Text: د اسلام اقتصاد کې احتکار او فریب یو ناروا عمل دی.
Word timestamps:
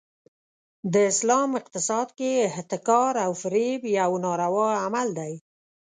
د 0.93 0.95
اسلام 1.11 1.49
اقتصاد 1.59 2.07
کې 2.17 2.29
احتکار 2.49 3.13
او 3.25 3.31
فریب 3.41 3.81
یو 3.99 4.11
ناروا 4.25 4.69
عمل 4.85 5.07
دی. 5.19 5.33